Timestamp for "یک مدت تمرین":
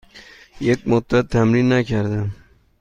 0.61-1.71